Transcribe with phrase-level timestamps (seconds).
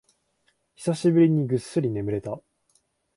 [0.77, 2.41] 久しぶりにぐっすり眠れた